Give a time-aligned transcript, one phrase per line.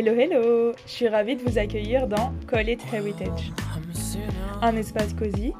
[0.00, 3.50] Hello, hello Je suis ravie de vous accueillir dans Call It Heritage.
[4.62, 5.52] Un espace cosy,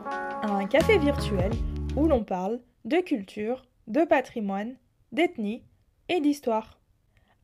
[0.43, 1.51] un café virtuel
[1.97, 4.77] où l'on parle de culture, de patrimoine,
[5.11, 5.65] d'ethnie
[6.09, 6.79] et d'histoire.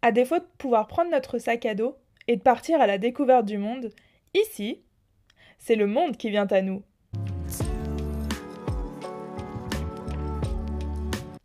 [0.02, 1.96] À défaut de pouvoir prendre notre sac à dos
[2.28, 3.90] et de partir à la découverte du monde,
[4.32, 4.84] ici,
[5.58, 6.84] c'est le monde qui vient à nous.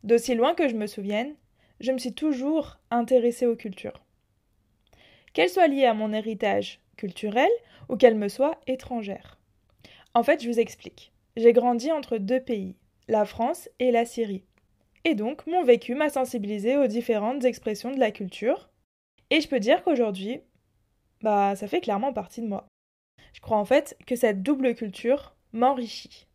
[0.03, 1.33] D'aussi loin que je me souvienne,
[1.79, 3.99] je me suis toujours intéressée aux cultures.
[5.33, 7.49] Qu'elles soient liées à mon héritage culturel
[7.87, 9.37] ou qu'elles me soient étrangères.
[10.13, 11.11] En fait, je vous explique.
[11.37, 12.75] J'ai grandi entre deux pays,
[13.07, 14.43] la France et la Syrie.
[15.05, 18.69] Et donc, mon vécu m'a sensibilisé aux différentes expressions de la culture.
[19.29, 20.41] Et je peux dire qu'aujourd'hui,
[21.21, 22.67] bah, ça fait clairement partie de moi.
[23.33, 26.27] Je crois en fait que cette double culture m'enrichit.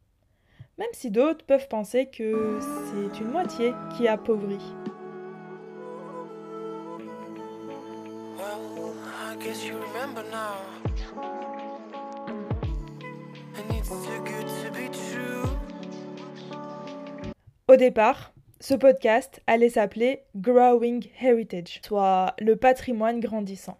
[0.78, 4.74] Même si d'autres peuvent penser que c'est une moitié qui appauvrit.
[17.66, 23.78] Au départ, ce podcast allait s'appeler Growing Heritage, soit le patrimoine grandissant,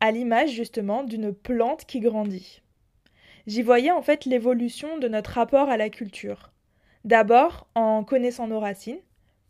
[0.00, 2.62] à l'image justement d'une plante qui grandit.
[3.46, 6.52] J'y voyais en fait l'évolution de notre rapport à la culture,
[7.04, 9.00] d'abord en connaissant nos racines,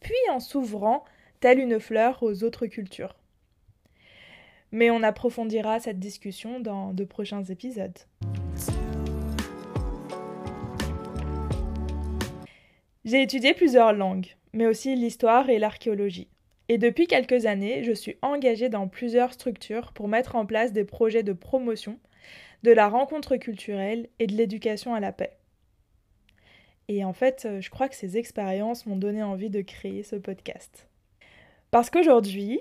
[0.00, 1.05] puis en s'ouvrant,
[1.41, 3.14] telle une fleur, aux autres cultures.
[4.73, 7.98] Mais on approfondira cette discussion dans de prochains épisodes.
[13.05, 16.28] J'ai étudié plusieurs langues, mais aussi l'histoire et l'archéologie.
[16.69, 20.84] Et depuis quelques années, je suis engagée dans plusieurs structures pour mettre en place des
[20.84, 21.98] projets de promotion
[22.62, 25.37] de la rencontre culturelle et de l'éducation à la paix.
[26.89, 30.89] Et en fait, je crois que ces expériences m'ont donné envie de créer ce podcast.
[31.70, 32.61] Parce qu'aujourd'hui,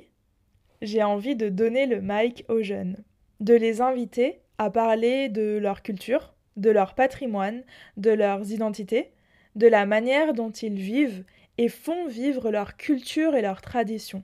[0.81, 2.97] j'ai envie de donner le mic aux jeunes,
[3.39, 7.63] de les inviter à parler de leur culture, de leur patrimoine,
[7.97, 9.11] de leurs identités,
[9.55, 11.23] de la manière dont ils vivent
[11.57, 14.23] et font vivre leur culture et leurs traditions.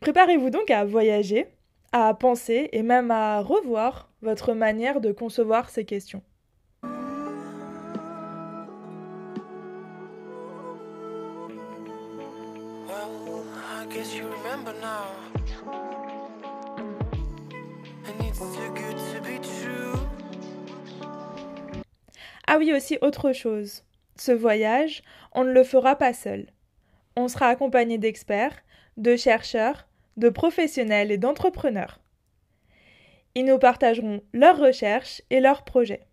[0.00, 1.46] Préparez-vous donc à voyager,
[1.92, 6.22] à penser et même à revoir votre manière de concevoir ces questions.
[22.46, 23.84] Ah oui, aussi autre chose.
[24.16, 26.46] Ce voyage, on ne le fera pas seul.
[27.16, 28.62] On sera accompagné d'experts,
[28.96, 32.00] de chercheurs, de professionnels et d'entrepreneurs.
[33.34, 36.06] Ils nous partageront leurs recherches et leurs projets.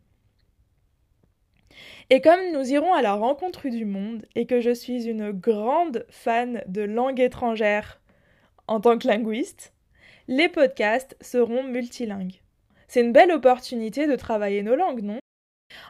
[2.10, 6.06] Et comme nous irons à la rencontre du monde et que je suis une grande
[6.10, 8.02] fan de langue étrangère
[8.68, 9.74] en tant que linguiste,
[10.28, 12.42] les podcasts seront multilingues.
[12.88, 15.21] C'est une belle opportunité de travailler nos langues, non?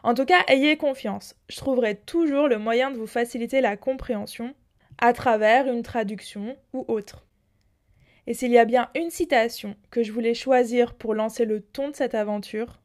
[0.03, 4.53] En tout cas, ayez confiance, je trouverai toujours le moyen de vous faciliter la compréhension
[4.97, 7.25] à travers une traduction ou autre.
[8.27, 11.89] Et s'il y a bien une citation que je voulais choisir pour lancer le ton
[11.89, 12.79] de cette aventure,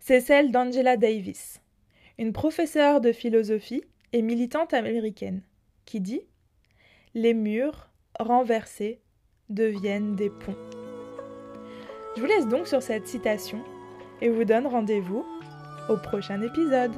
[0.00, 1.60] c'est celle d'Angela Davis,
[2.18, 5.42] une professeure de philosophie et militante américaine,
[5.84, 6.22] qui dit
[7.14, 9.00] Les murs renversés
[9.50, 10.56] deviennent des ponts.
[12.16, 13.62] Je vous laisse donc sur cette citation
[14.22, 15.26] et vous donne rendez-vous
[15.88, 16.92] au prochain épisode.